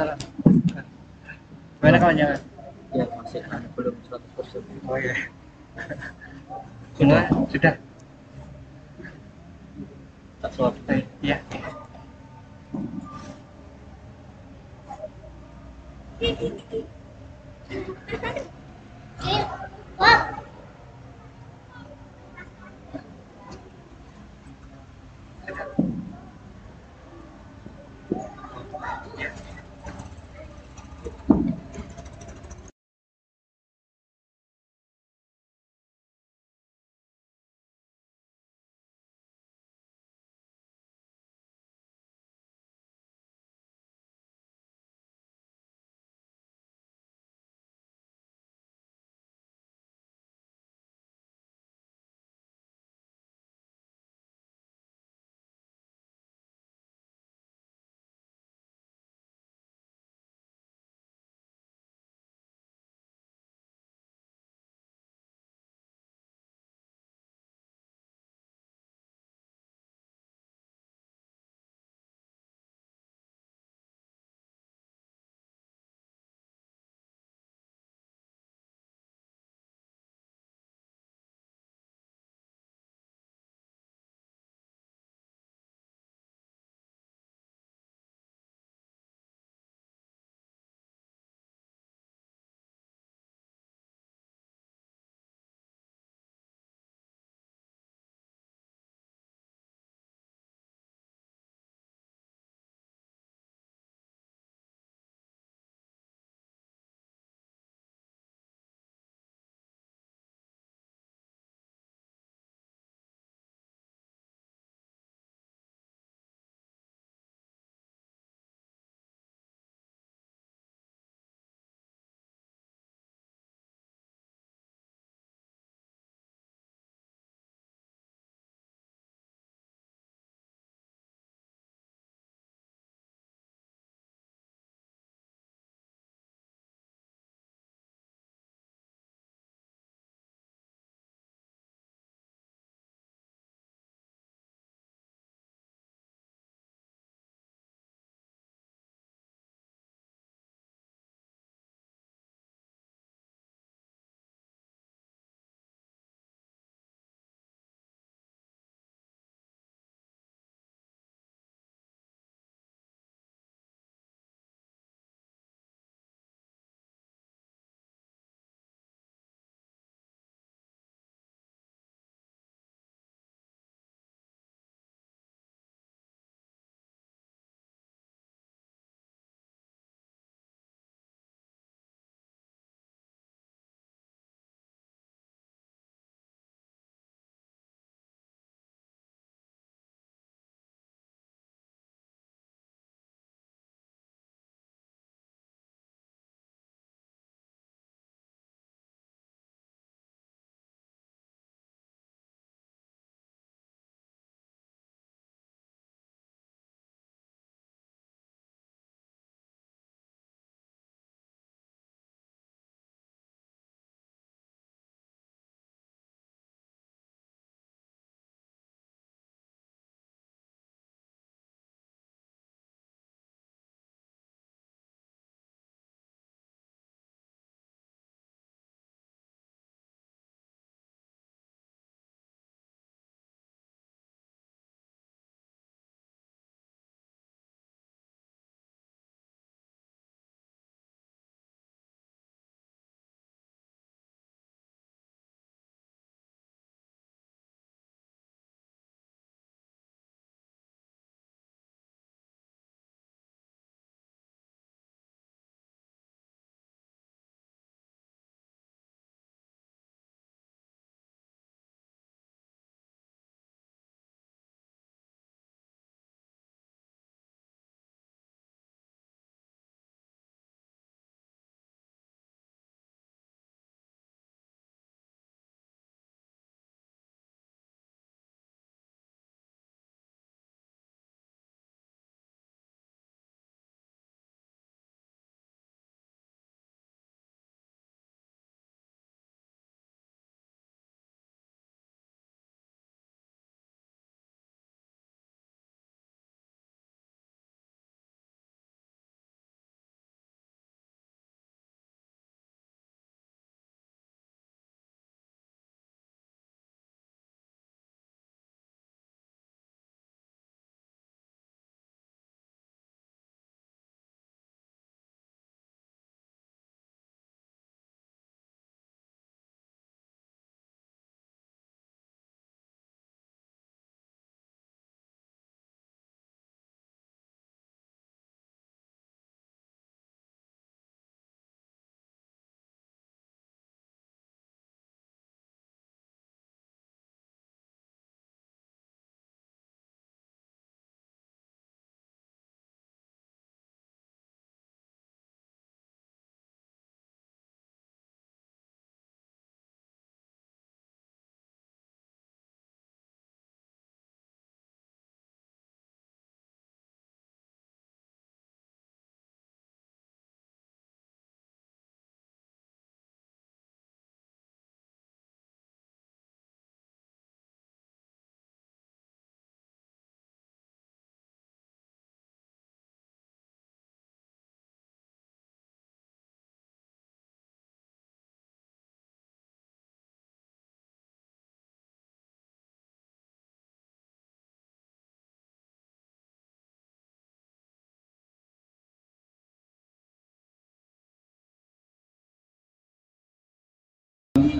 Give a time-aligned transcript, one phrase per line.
[0.00, 0.84] Bentar.
[1.80, 2.28] Gimana kawannya?
[2.90, 5.14] ya masih kan belum 100% Oh iya.
[6.98, 7.74] Sudah, sudah.
[10.40, 10.74] tak suap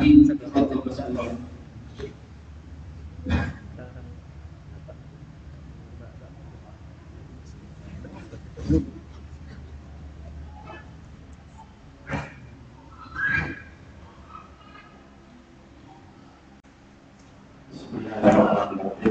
[0.00, 0.40] Eh,
[8.70, 8.80] Iya.
[17.70, 19.09] Bismillahirrahmanirrahim.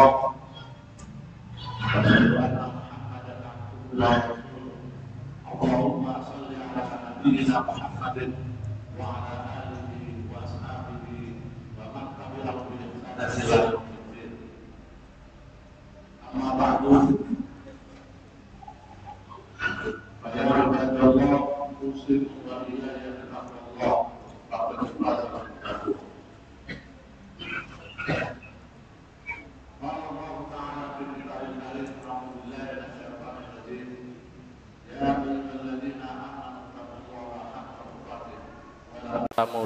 [0.00, 0.32] Haq
[5.60, 8.32] Allahumma salli ala nabiyyina Muhammadin
[8.96, 9.49] wa ala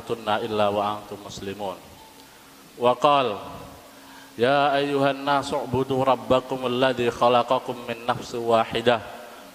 [0.05, 1.81] tamutunna illa wa muslimun.
[2.77, 2.93] Wa
[4.35, 7.07] Ya ayuhan nasu budu rabbakum alladhi
[8.43, 8.99] wahidah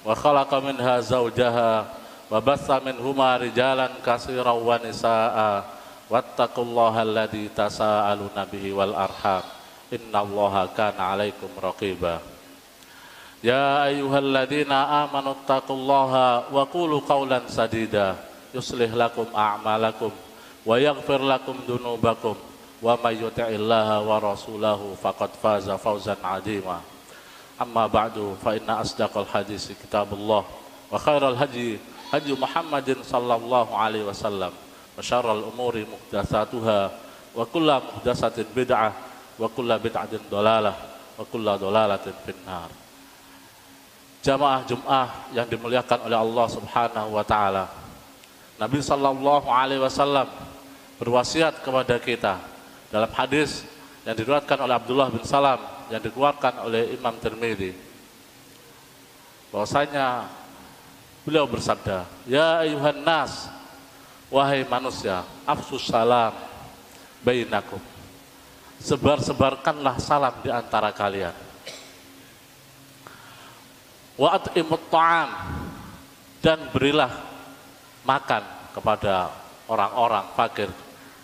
[0.07, 1.83] wa khalaqa minha zawjaha
[2.31, 4.55] wa bassa minhuma rijalan katsiran
[8.71, 9.43] wal arham
[9.91, 11.51] innallaha kana 'alaikum
[13.43, 17.03] Ya ayyuhalladzina amanu taqullaha wa qulu
[17.51, 18.15] sadida
[18.55, 20.28] yuslih lakum a'malakum
[20.68, 22.34] ويغفر لكم ذنوبكم
[22.82, 26.80] ومن يطع الله ورسوله فقد فاز فوزا عظيما
[27.62, 30.44] أما بعد فإن أصدق الحديث كتاب الله
[30.92, 31.78] وخير الهدي
[32.12, 34.52] هدي محمد صلى الله عليه وسلم
[34.98, 36.90] وشر الأمور محدثاتها
[37.36, 38.92] وكل محدثة بدعة
[39.38, 40.74] وكل بدعة ضلالة
[41.18, 42.70] وكل ضلالة في النار
[44.24, 47.68] Jamaah Jum'ah yang dimuliakan oleh Allah Subhanahu wa taala.
[48.56, 50.24] Nabi sallallahu alaihi wasallam
[50.99, 52.37] berwasiat kepada kita.
[52.91, 53.63] Dalam hadis
[54.03, 57.73] yang diriwayatkan oleh Abdullah bin Salam yang dikeluarkan oleh Imam Tirmidzi.
[59.49, 60.29] Bahwasanya
[61.25, 63.49] beliau bersabda, "Ya ayuhan nas,
[64.29, 66.35] wahai manusia, afsus salam
[67.25, 67.81] bainakum."
[68.79, 71.35] Sebar-sebarkanlah salam di antara kalian.
[74.19, 75.29] Wa at'imut ta'am
[76.39, 77.11] dan berilah
[78.07, 79.31] makan kepada
[79.67, 80.71] orang-orang fakir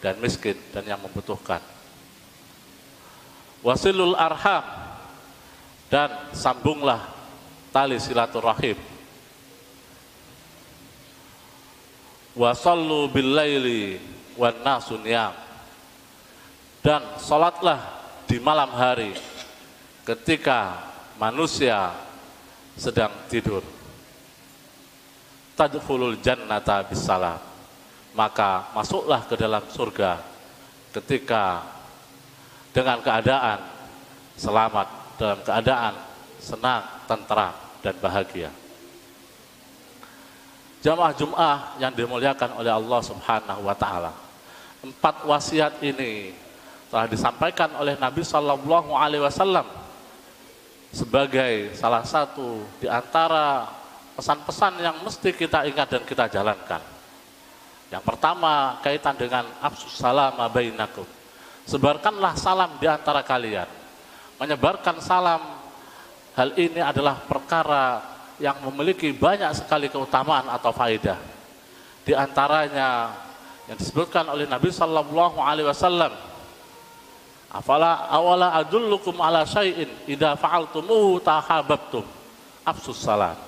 [0.06, 1.58] dan miskin dan yang membutuhkan.
[3.66, 4.62] Wasilul arham
[5.90, 7.10] dan sambunglah
[7.74, 8.78] tali silaturahim.
[12.38, 13.98] Wasallu billaili
[14.38, 15.02] wan nasun
[16.86, 17.82] dan salatlah
[18.30, 19.18] di malam hari
[20.06, 20.86] ketika
[21.18, 21.90] manusia
[22.78, 23.66] sedang tidur.
[25.56, 27.45] Tadkhulul jannata bisalam.
[28.16, 30.24] Maka masuklah ke dalam surga
[30.96, 31.68] ketika
[32.72, 33.60] dengan keadaan
[34.40, 34.88] selamat,
[35.20, 35.94] dalam keadaan
[36.40, 37.52] senang, tentram,
[37.84, 38.52] dan bahagia.
[40.80, 44.14] Jamaah Jum'ah yang dimuliakan oleh Allah Subhanahu wa taala.
[44.86, 46.30] Empat wasiat ini
[46.94, 49.66] telah disampaikan oleh Nabi Shallallahu alaihi wasallam
[50.94, 53.68] sebagai salah satu di antara
[54.16, 56.95] pesan-pesan yang mesti kita ingat dan kita jalankan.
[57.94, 61.06] Yang pertama kaitan dengan absus salam bainakum.
[61.66, 63.70] Sebarkanlah salam di antara kalian.
[64.38, 65.42] Menyebarkan salam
[66.36, 68.04] hal ini adalah perkara
[68.42, 71.18] yang memiliki banyak sekali keutamaan atau faedah.
[72.06, 73.16] Di antaranya
[73.66, 76.14] yang disebutkan oleh Nabi Sallallahu Alaihi Wasallam
[77.56, 82.04] Afala awala adullukum ala syai'in idza fa'altumuhu tahabbtum.
[82.68, 83.45] Afsus salam.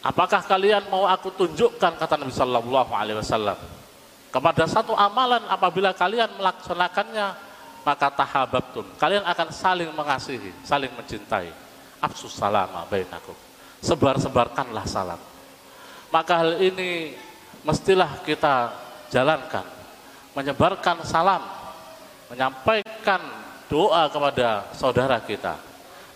[0.00, 3.58] Apakah kalian mau aku tunjukkan kata Nabi sallallahu alaihi wasallam
[4.32, 7.36] kepada satu amalan apabila kalian melaksanakannya
[7.84, 8.84] maka tahabbtum.
[9.00, 11.52] Kalian akan saling mengasihi, saling mencintai.
[12.00, 13.36] Afsus salam bainakum.
[13.84, 15.20] Sebar-sebarkanlah salam.
[16.08, 17.12] Maka hal ini
[17.60, 18.72] mestilah kita
[19.12, 19.64] jalankan.
[20.32, 21.44] Menyebarkan salam
[22.30, 23.20] menyampaikan
[23.66, 25.58] doa kepada saudara kita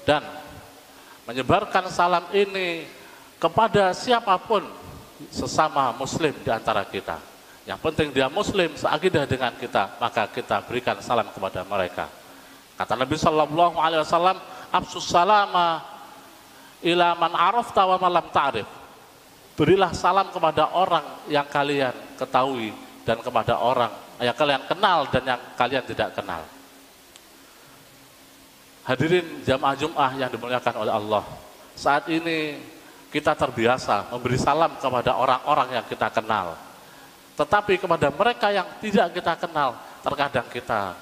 [0.06, 0.22] dan
[1.26, 2.86] menyebarkan salam ini
[3.44, 4.64] kepada siapa pun
[5.28, 7.20] sesama muslim di antara kita.
[7.68, 12.08] Yang penting dia muslim seakidah dengan kita, maka kita berikan salam kepada mereka.
[12.80, 14.40] Kata Nabi Shallallahu alaihi wasallam,
[14.72, 15.84] "Absus salama
[16.80, 18.68] ila man arafta wa malam ta'rif."
[19.60, 22.72] Berilah salam kepada orang yang kalian ketahui
[23.04, 26.42] dan kepada orang yang kalian kenal dan yang kalian tidak kenal.
[28.88, 31.24] Hadirin jamaah Jum'ah yang dimuliakan oleh Allah.
[31.78, 32.73] Saat ini
[33.14, 36.58] kita terbiasa memberi salam kepada orang-orang yang kita kenal.
[37.38, 40.98] Tetapi kepada mereka yang tidak kita kenal, terkadang kita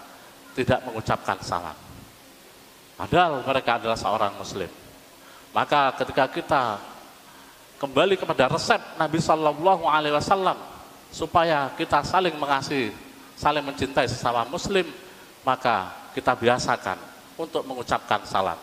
[0.53, 1.73] tidak mengucapkan salam.
[3.01, 4.69] Padahal mereka adalah seorang muslim.
[5.57, 6.63] Maka ketika kita
[7.81, 10.61] kembali kepada resep Nabi Shallallahu Alaihi Wasallam
[11.09, 12.93] supaya kita saling mengasihi,
[13.41, 14.85] saling mencintai sesama muslim,
[15.49, 17.01] maka kita biasakan
[17.41, 18.61] untuk mengucapkan salam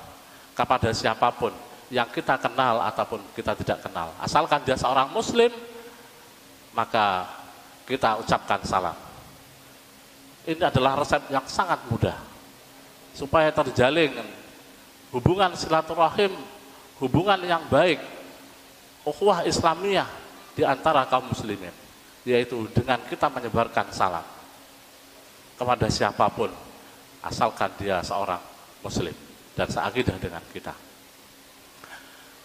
[0.53, 1.49] kepada siapa pun
[1.89, 4.13] yang kita kenal ataupun kita tidak kenal.
[4.21, 5.49] Asalkan dia seorang muslim,
[6.73, 7.25] maka
[7.89, 8.97] kita ucapkan salam.
[10.45, 12.17] Ini adalah resep yang sangat mudah.
[13.13, 14.13] Supaya terjalin
[15.09, 16.31] hubungan silaturahim,
[17.01, 17.97] hubungan yang baik,
[19.03, 20.07] ukhuwah Islamiyah
[20.53, 21.73] di antara kaum muslimin
[22.27, 24.25] yaitu dengan kita menyebarkan salam
[25.55, 26.51] kepada siapa pun
[27.23, 28.39] asalkan dia seorang
[28.83, 29.15] muslim
[29.55, 30.88] dan seakidah dengan kita.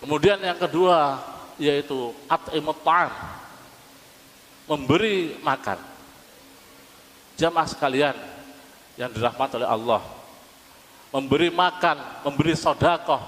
[0.04, 1.16] Kemudian yang kedua
[1.56, 3.08] yaitu ta'am
[4.68, 5.80] memberi makan.
[7.40, 8.12] Jamaah sekalian
[9.00, 10.04] yang dirahmati oleh Allah.
[11.08, 13.22] Memberi makan, memberi sodakoh,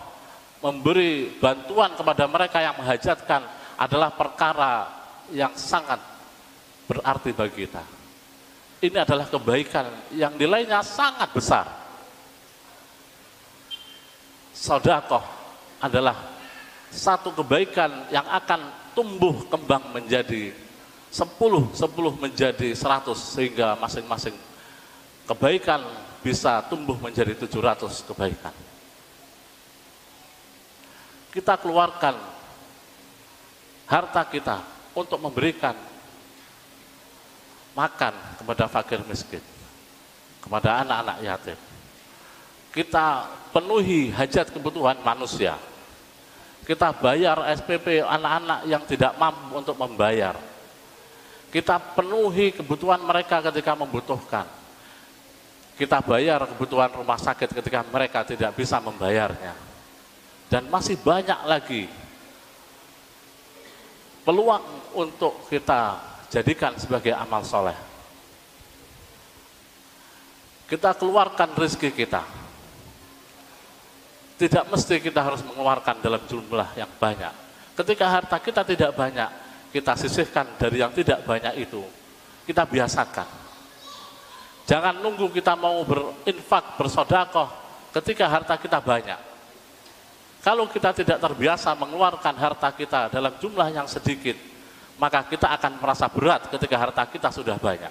[0.61, 3.41] memberi bantuan kepada mereka yang menghajatkan
[3.81, 4.85] adalah perkara
[5.33, 5.97] yang sangat
[6.85, 7.81] berarti bagi kita.
[8.85, 11.65] Ini adalah kebaikan yang nilainya sangat besar.
[14.53, 15.25] Sodakoh
[15.81, 16.36] adalah
[16.91, 20.53] satu kebaikan yang akan tumbuh kembang menjadi
[21.13, 24.37] 10, 10 menjadi 100 sehingga masing-masing
[25.27, 25.83] kebaikan
[26.21, 28.55] bisa tumbuh menjadi 700 kebaikan.
[31.31, 32.17] Kita keluarkan
[33.87, 34.57] harta kita
[34.97, 35.77] untuk memberikan
[37.77, 39.45] makan kepada fakir miskin,
[40.41, 41.59] kepada anak-anak yatim.
[42.73, 45.61] Kita penuhi hajat kebutuhan manusia.
[46.67, 50.35] Kita bayar SPP anak-anak yang tidak mampu untuk membayar.
[51.47, 54.51] Kita penuhi kebutuhan mereka ketika membutuhkan.
[55.79, 59.55] Kita bayar kebutuhan rumah sakit ketika mereka tidak bisa membayarnya.
[60.51, 61.87] Dan masih banyak lagi
[64.27, 66.03] peluang untuk kita
[66.35, 67.79] jadikan sebagai amal soleh.
[70.67, 72.46] Kita keluarkan rezeki kita.
[74.37, 77.33] Tidak mesti kita harus mengeluarkan dalam jumlah yang banyak.
[77.73, 79.31] Ketika harta kita tidak banyak,
[79.73, 81.81] kita sisihkan dari yang tidak banyak itu.
[82.45, 83.29] Kita biasakan.
[84.69, 87.49] Jangan nunggu kita mau berinfak, bersodakoh
[87.97, 89.21] ketika harta kita banyak.
[90.45, 94.37] Kalau kita tidak terbiasa mengeluarkan harta kita dalam jumlah yang sedikit,
[95.01, 97.91] maka kita akan merasa berat ketika harta kita sudah banyak.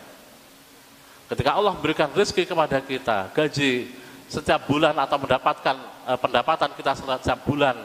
[1.26, 3.90] Ketika Allah memberikan rezeki kepada kita, gaji
[4.30, 7.76] setiap bulan atau mendapatkan eh, pendapatan kita setiap bulan,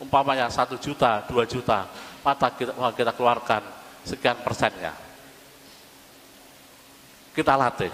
[0.00, 1.88] umpamanya satu juta, dua juta,
[2.24, 3.62] maka kita, kita keluarkan
[4.02, 4.92] sekian persennya.
[7.36, 7.92] Kita latih.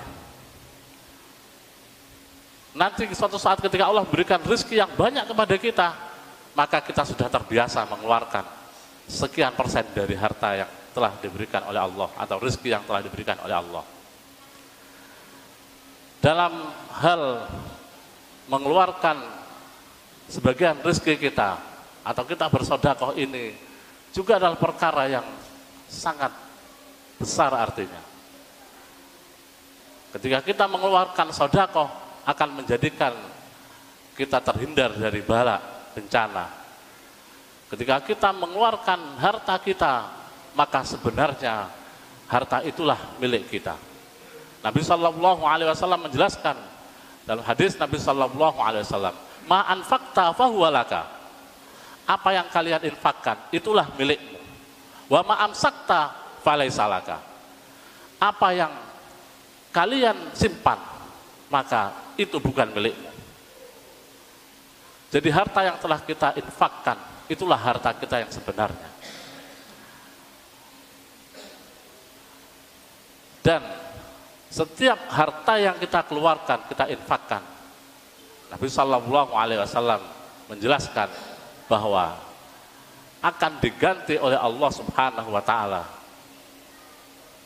[2.73, 5.88] Nanti suatu saat ketika Allah memberikan rezeki yang banyak kepada kita,
[6.57, 8.45] maka kita sudah terbiasa mengeluarkan
[9.05, 13.57] sekian persen dari harta yang telah diberikan oleh Allah atau rezeki yang telah diberikan oleh
[13.57, 13.85] Allah.
[16.23, 16.53] Dalam
[17.03, 17.23] hal
[18.47, 19.41] mengeluarkan
[20.28, 21.58] sebagian rezeki kita
[22.02, 23.54] atau kita bersodakoh ini
[24.12, 25.26] juga adalah perkara yang
[25.88, 26.30] sangat
[27.16, 28.02] besar artinya.
[30.12, 31.88] Ketika kita mengeluarkan sodakoh
[32.28, 33.16] akan menjadikan
[34.12, 35.56] kita terhindar dari bala,
[35.96, 36.62] bencana,
[37.72, 40.04] Ketika kita mengeluarkan harta kita,
[40.52, 41.72] maka sebenarnya
[42.28, 43.72] harta itulah milik kita.
[44.61, 46.52] Nabi Shallallahu Alaihi Wasallam menjelaskan
[47.24, 51.02] dalam hadis Nabi Shallallahu Alaihi Wasallam, ma'an fakta fahuwalaka.
[52.02, 54.38] Apa yang kalian infakkan, itulah milikmu.
[55.07, 56.11] Wa ma'am sakta
[56.42, 57.18] falaisalaka.
[58.18, 58.72] Apa yang
[59.70, 60.78] kalian simpan,
[61.50, 63.11] maka itu bukan milikmu.
[65.12, 66.96] Jadi harta yang telah kita infakkan
[67.28, 68.90] itulah harta kita yang sebenarnya.
[73.42, 73.61] Dan
[74.48, 77.52] setiap harta yang kita keluarkan, kita infakkan.
[78.53, 80.05] Nabi Shallallahu Alaihi Wasallam
[80.53, 81.09] menjelaskan
[81.73, 82.21] bahwa
[83.25, 85.83] akan diganti oleh Allah Subhanahu Wa Taala.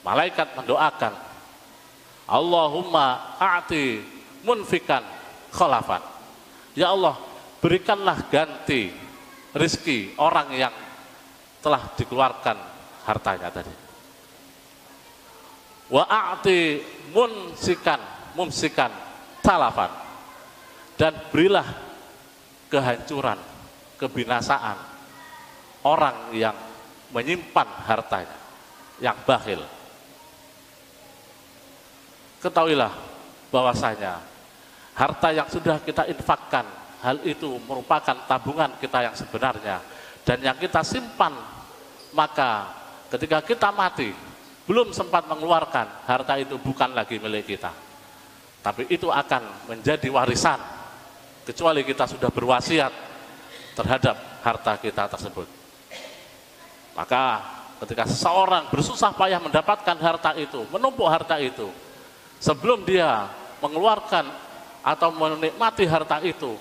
[0.03, 1.15] Malaikat mendoakan,
[2.27, 4.03] Allahumma a'ti
[4.43, 5.03] munfikan
[5.55, 6.03] khalafan.
[6.75, 7.15] Ya Allah,
[7.63, 8.91] berikanlah ganti
[9.55, 10.75] rizki orang yang
[11.63, 12.57] telah dikeluarkan
[13.07, 13.75] hartanya tadi.
[15.87, 16.83] Wa a'ti
[17.15, 17.99] munsikan,
[18.35, 18.91] mumsikan,
[19.39, 20.06] talafan.
[20.97, 21.69] Dan berilah
[22.73, 23.37] kehancuran,
[24.01, 24.79] kebinasaan
[25.85, 26.57] orang yang
[27.13, 28.39] menyimpan hartanya,
[28.99, 29.61] yang bakhil.
[32.41, 32.93] Ketahuilah
[33.53, 34.21] bahwasanya
[34.97, 36.65] harta yang sudah kita infakkan
[37.05, 39.79] hal itu merupakan tabungan kita yang sebenarnya
[40.25, 41.37] dan yang kita simpan
[42.17, 42.73] maka
[43.13, 44.11] ketika kita mati
[44.67, 47.71] belum sempat mengeluarkan harta itu bukan lagi milik kita
[48.65, 50.59] tapi itu akan menjadi warisan
[51.47, 52.93] kecuali kita sudah berwasiat
[53.79, 55.47] terhadap harta kita tersebut
[56.99, 57.41] maka
[57.87, 61.71] ketika seseorang bersusah payah mendapatkan harta itu menumpuk harta itu
[62.43, 63.31] sebelum dia
[63.63, 64.27] mengeluarkan
[64.87, 66.59] atau menikmati harta itu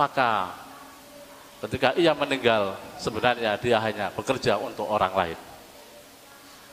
[0.00, 0.56] maka
[1.60, 5.38] ketika ia meninggal sebenarnya dia hanya bekerja untuk orang lain.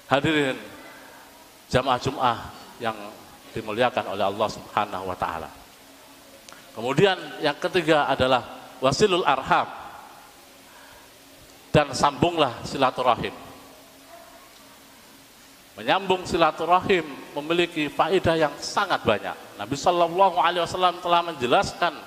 [0.08, 0.56] Hadirin
[1.68, 2.40] jamaah Jum'ah
[2.80, 2.96] yang
[3.52, 5.52] dimuliakan oleh Allah Subhanahu wa taala.
[6.78, 8.46] Kemudian yang ketiga adalah
[8.78, 9.66] wasilul arham
[11.74, 13.34] dan sambunglah silaturahim.
[15.74, 17.02] Menyambung silaturahim
[17.34, 19.34] memiliki faedah yang sangat banyak.
[19.58, 21.98] Nabi Shallallahu Alaihi Wasallam telah menjelaskan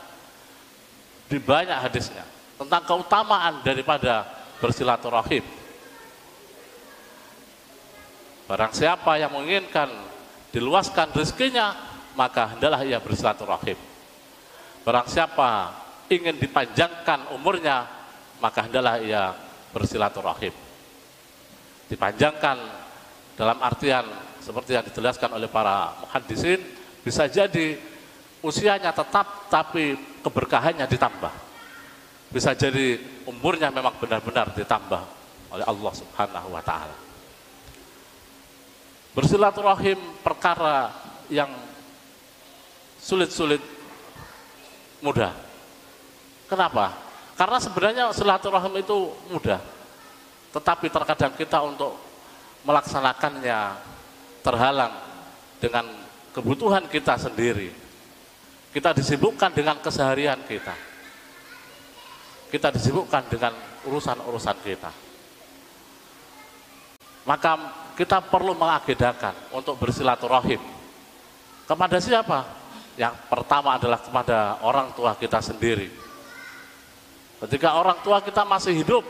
[1.26, 2.22] di banyak hadisnya
[2.54, 4.22] tentang keutamaan daripada
[4.62, 5.42] bersilaturahim.
[8.46, 9.90] Barang siapa yang menginginkan
[10.54, 11.74] diluaskan rezekinya,
[12.14, 13.89] maka hendaklah ia bersilaturahim.
[14.80, 15.76] Barang siapa
[16.08, 17.84] ingin dipanjangkan umurnya,
[18.40, 19.36] maka hendaklah ia
[19.70, 20.52] bersilaturahim.
[21.86, 22.56] Dipanjangkan
[23.36, 24.04] dalam artian
[24.40, 26.58] seperti yang dijelaskan oleh para muhaddisin,
[27.04, 27.76] bisa jadi
[28.40, 31.34] usianya tetap tapi keberkahannya ditambah.
[32.30, 35.02] Bisa jadi umurnya memang benar-benar ditambah
[35.50, 36.96] oleh Allah Subhanahu wa taala.
[39.10, 40.94] Bersilaturahim perkara
[41.26, 41.50] yang
[43.02, 43.58] sulit-sulit
[45.00, 45.32] mudah.
[46.48, 46.96] Kenapa?
[47.36, 49.60] Karena sebenarnya silaturahim itu mudah.
[50.50, 51.96] Tetapi terkadang kita untuk
[52.68, 53.80] melaksanakannya
[54.44, 54.92] terhalang
[55.62, 55.88] dengan
[56.36, 57.72] kebutuhan kita sendiri.
[58.70, 60.74] Kita disibukkan dengan keseharian kita.
[62.50, 63.54] Kita disibukkan dengan
[63.86, 64.90] urusan-urusan kita.
[67.24, 67.52] Maka
[67.94, 70.58] kita perlu mengagedakan untuk bersilaturahim.
[71.66, 72.59] Kepada siapa?
[73.00, 75.88] Yang pertama adalah kepada orang tua kita sendiri.
[77.40, 79.00] Ketika orang tua kita masih hidup,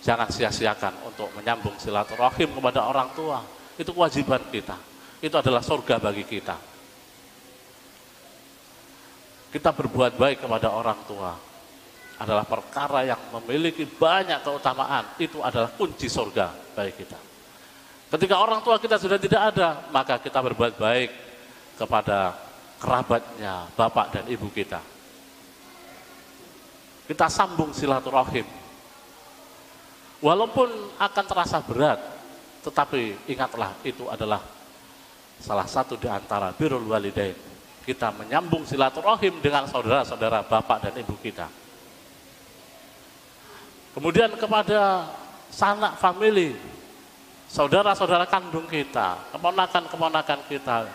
[0.00, 3.44] jangan sia-siakan untuk menyambung silaturahim kepada orang tua.
[3.76, 4.72] Itu kewajiban kita.
[5.20, 6.56] Itu adalah surga bagi kita.
[9.52, 11.36] Kita berbuat baik kepada orang tua
[12.16, 15.20] adalah perkara yang memiliki banyak keutamaan.
[15.20, 17.20] Itu adalah kunci surga bagi kita.
[18.16, 21.10] Ketika orang tua kita sudah tidak ada, maka kita berbuat baik
[21.76, 22.48] kepada
[22.80, 24.80] kerabatnya, bapak dan ibu kita.
[27.04, 28.48] Kita sambung silaturahim.
[30.20, 32.00] Walaupun akan terasa berat,
[32.64, 34.40] tetapi ingatlah itu adalah
[35.40, 37.50] salah satu di antara birul walidain
[37.90, 41.48] kita menyambung silaturahim dengan saudara-saudara bapak dan ibu kita.
[43.96, 45.10] Kemudian kepada
[45.50, 46.54] sanak famili,
[47.50, 50.86] saudara-saudara kandung kita, keponakan-keponakan kita,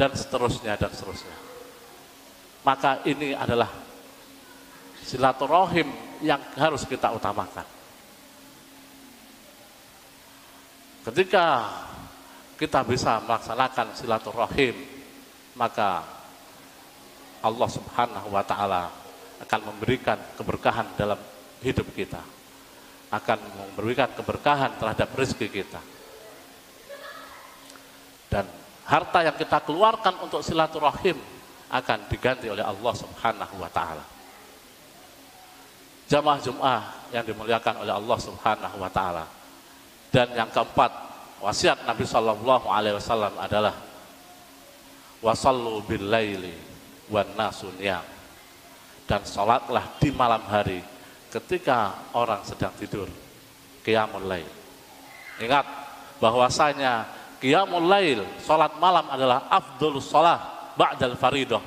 [0.00, 1.36] dan seterusnya dan seterusnya.
[2.64, 3.68] Maka ini adalah
[5.04, 5.92] silaturahim
[6.24, 7.68] yang harus kita utamakan.
[11.04, 11.44] Ketika
[12.56, 14.76] kita bisa melaksanakan silaturahim,
[15.60, 16.00] maka
[17.44, 18.88] Allah Subhanahu wa taala
[19.44, 21.20] akan memberikan keberkahan dalam
[21.60, 22.20] hidup kita.
[23.12, 25.80] Akan memberikan keberkahan terhadap rezeki kita.
[28.30, 28.59] Dan
[28.90, 31.14] harta yang kita keluarkan untuk silaturahim
[31.70, 34.02] akan diganti oleh Allah Subhanahu wa taala.
[36.10, 36.82] Jamaah Jum'ah
[37.14, 39.30] yang dimuliakan oleh Allah Subhanahu wa taala.
[40.10, 40.90] Dan yang keempat,
[41.38, 43.78] wasiat Nabi Shallallahu alaihi wasallam adalah
[45.22, 46.50] wasallu bil laili
[47.06, 47.30] wan
[49.06, 50.82] dan sholatlah di malam hari
[51.30, 53.10] ketika orang sedang tidur
[53.82, 54.22] qiyamul
[55.42, 55.66] ingat
[56.22, 60.38] bahwasanya qiyamul lail sholat malam adalah afdolus sholat
[60.76, 61.64] ba'dal faridoh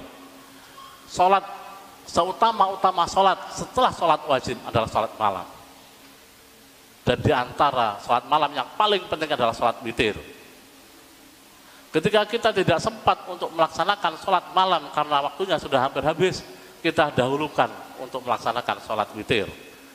[1.09, 1.43] sholat
[2.07, 5.47] seutama-utama sholat setelah sholat wajib adalah sholat malam.
[7.03, 10.15] Dan di antara sholat malam yang paling penting adalah sholat witir.
[11.93, 16.41] Ketika kita tidak sempat untuk melaksanakan sholat malam karena waktunya sudah hampir habis,
[16.81, 17.69] kita dahulukan
[18.01, 19.45] untuk melaksanakan sholat witir.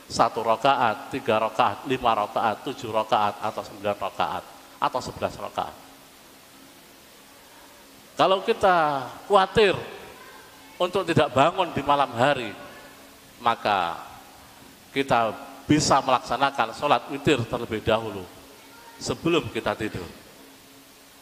[0.09, 4.45] Satu rakaat, tiga rakaat, lima rakaat, tujuh rakaat, atau sembilan rakaat,
[4.79, 5.75] atau sebelas rakaat.
[8.19, 9.79] Kalau kita khawatir
[10.79, 12.51] untuk tidak bangun di malam hari,
[13.39, 13.99] maka
[14.91, 15.31] kita
[15.71, 18.27] bisa melaksanakan sholat witir terlebih dahulu
[18.99, 20.07] sebelum kita tidur.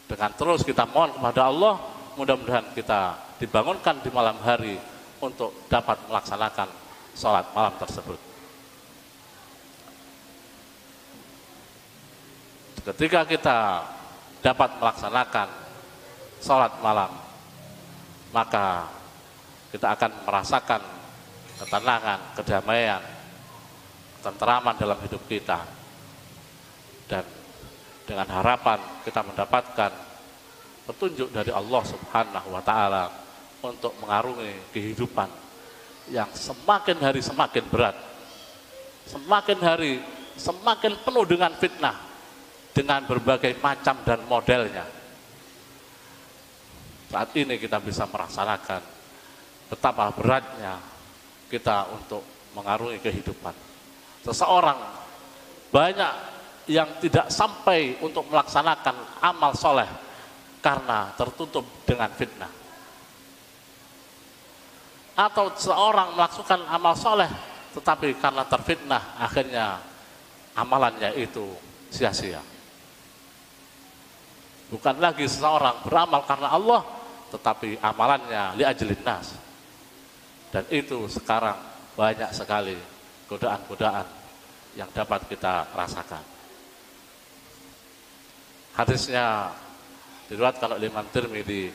[0.09, 1.77] Dengan terus kita mohon kepada Allah,
[2.17, 4.81] mudah-mudahan kita dibangunkan di malam hari
[5.21, 6.69] untuk dapat melaksanakan
[7.13, 8.26] sholat malam tersebut.
[12.87, 13.83] Ketika kita
[14.39, 15.47] dapat melaksanakan
[16.39, 17.11] sholat malam,
[18.31, 18.87] maka
[19.75, 20.81] kita akan merasakan
[21.59, 23.03] ketenangan, kedamaian,
[24.15, 25.67] ketenteraman dalam hidup kita.
[27.11, 27.27] Dan
[28.07, 29.91] dengan harapan kita mendapatkan
[30.87, 33.11] petunjuk dari Allah Subhanahu wa taala
[33.67, 35.27] untuk mengarungi kehidupan
[36.15, 37.99] yang semakin hari semakin berat.
[39.11, 39.99] Semakin hari
[40.39, 42.06] semakin penuh dengan fitnah
[42.77, 44.85] dengan berbagai macam dan modelnya.
[47.09, 48.85] Saat ini kita bisa merasakan
[49.65, 50.77] betapa beratnya
[51.49, 52.21] kita untuk
[52.53, 53.55] mengarungi kehidupan.
[54.21, 54.77] Seseorang
[55.73, 56.13] banyak
[56.69, 59.89] yang tidak sampai untuk melaksanakan amal soleh
[60.61, 62.51] karena tertutup dengan fitnah.
[65.17, 67.31] Atau seorang melakukan amal soleh
[67.73, 69.81] tetapi karena terfitnah akhirnya
[70.53, 71.57] amalannya itu
[71.89, 72.56] sia-sia.
[74.67, 76.81] Bukan lagi seseorang beramal karena Allah
[77.31, 79.35] tetapi amalannya li ajlin nas.
[80.51, 81.59] Dan itu sekarang
[81.95, 82.75] banyak sekali
[83.27, 84.07] godaan-godaan
[84.79, 86.23] yang dapat kita rasakan.
[88.77, 89.51] Hadisnya
[90.29, 91.73] diriwayatkan oleh Imam Tirmidzi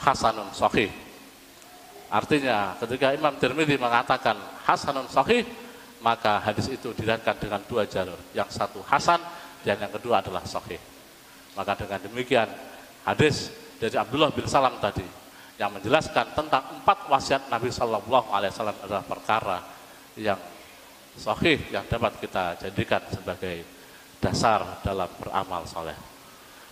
[0.00, 0.88] Hasanun Sahih.
[2.08, 5.44] Artinya ketika Imam Tirmidzi mengatakan Hasanun Sahih,
[6.00, 8.16] maka hadis itu diriwayatkan dengan dua jalur.
[8.32, 9.20] Yang satu Hasan
[9.66, 10.78] dan yang kedua adalah Sahih.
[11.58, 12.46] Maka dengan demikian
[13.02, 13.50] hadis
[13.82, 15.02] dari Abdullah bin Salam tadi
[15.58, 19.58] yang menjelaskan tentang empat wasiat Nabi Shallallahu Alaihi Wasallam adalah perkara
[20.14, 20.38] yang
[21.18, 23.64] sahih yang dapat kita jadikan sebagai
[24.22, 25.96] dasar dalam beramal soleh.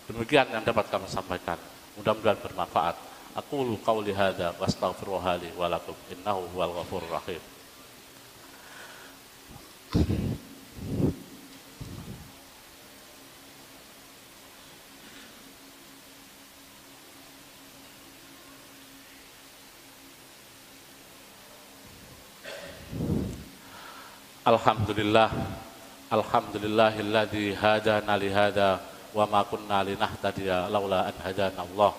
[0.04, 1.56] Demikian yang dapat kami sampaikan.
[1.96, 2.96] Mudah-mudahan bermanfaat.
[3.34, 6.46] Aku qauli hadza wa astaghfirullahali wa lakum innahu
[7.10, 7.42] rahim.
[24.44, 25.32] Alhamdulillah
[26.12, 31.96] Alhamdulillahilladzi hadana li wa ma kunna linahtadiya laula an hadana Allah.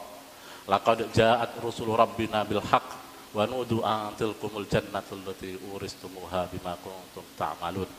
[0.70, 2.86] Laqad ja'at rusul rabbina bil haqq
[3.34, 7.90] wa nudu an tilkumul jannatul lati uristumuha bima kuntum ta'malun.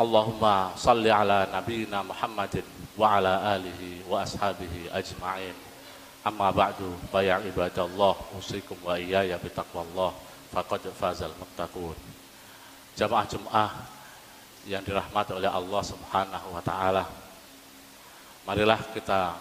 [0.00, 2.64] Allahumma salli ala nabiyyina Muhammadin
[2.96, 5.52] wa ala alihi wa ashabihi ajma'in.
[6.24, 11.98] Amma ba'du fa ya ibadallah usikum wa iyaya bitaqwallah faqad fazal muttaqun.
[12.94, 13.74] Jamaah Jumat
[14.70, 17.04] yang dirahmati oleh Allah Subhanahu wa taala.
[18.46, 19.34] Marilah kita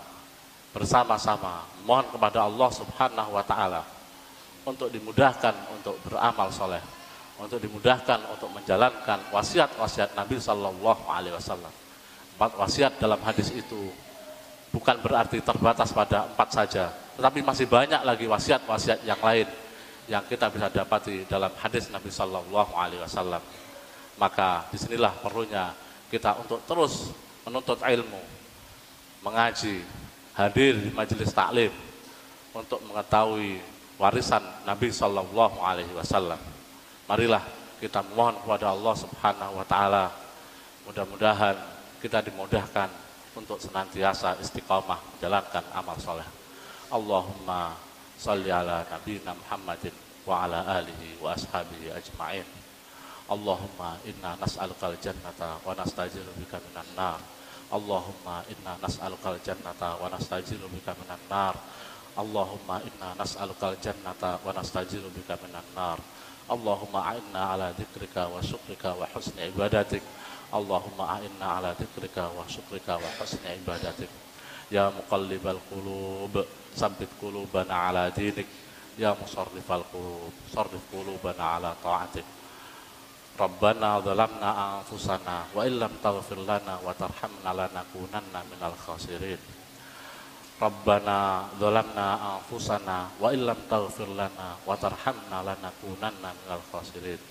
[0.73, 3.85] bersama-sama mohon kepada Allah Subhanahu wa taala
[4.65, 6.81] untuk dimudahkan untuk beramal soleh,
[7.37, 11.71] untuk dimudahkan untuk menjalankan wasiat-wasiat Nabi Sallallahu Alaihi Wasallam.
[12.33, 13.93] Empat wasiat dalam hadis itu
[14.73, 16.89] bukan berarti terbatas pada empat saja,
[17.21, 19.45] tetapi masih banyak lagi wasiat-wasiat yang lain
[20.07, 23.39] yang kita bisa dapati dalam hadis Nabi Shallallahu Alaihi Wasallam.
[24.19, 25.73] Maka di sinilah perlunya
[26.11, 27.09] kita untuk terus
[27.47, 28.21] menuntut ilmu,
[29.25, 29.81] mengaji,
[30.37, 31.71] hadir di majelis taklim
[32.53, 33.57] untuk mengetahui
[33.97, 36.39] warisan Nabi Shallallahu Alaihi Wasallam.
[37.07, 37.43] Marilah
[37.79, 40.05] kita mohon kepada Allah Subhanahu Wa Taala,
[40.87, 41.55] mudah-mudahan
[42.03, 42.91] kita dimudahkan
[43.33, 46.27] untuk senantiasa istiqamah menjalankan amal soleh.
[46.93, 47.73] Allahumma
[48.23, 49.91] salli ala nabiyina Muhammadin
[50.23, 52.47] wa ala alihi wa ashabihi ajma'in.
[53.27, 57.19] Allahumma inna nas'alukal jannata wa nastajiru bika minan nar.
[57.67, 58.79] Allahumma inna
[59.43, 61.59] jannata wa nastajiru bika minan nar.
[62.15, 63.11] Allahumma inna
[63.83, 65.99] jannata wa nastajiru bika minan nar.
[66.47, 67.75] Allahumma a'inna ala
[72.31, 74.11] wa syukrika wa husni ibadatik
[74.73, 76.41] Ya muqallibal qulub
[76.73, 78.49] Sabbit qulubana ala dinik.
[78.97, 82.25] Ya musarrifal qulub Sarrif qulubana ala ta'atik.
[83.37, 89.37] Rabbana dhalamna anfusana Wa illam taghfir lana Wa tarhamna lanakunanna minal khasirin.
[90.57, 97.21] Rabbana dhalamna anfusana Wa illam taghfir lana Wa tarhamna lanakunanna minal khasirin.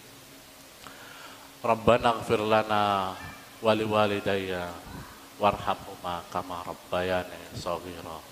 [1.59, 3.15] Rabbana gfir lana
[3.63, 4.71] Wali walidayya
[5.43, 8.23] warhamhuma kama rabbayani shaghira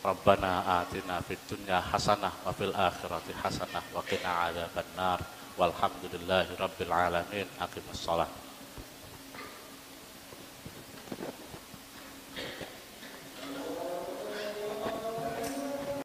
[0.00, 5.20] Rabbana atina fid dunya hasanah wa fil akhirati hasanah wa qina adzabannar.
[5.60, 7.44] Walhamdulillahi rabbil alamin.
[7.60, 8.24] Aqimussalah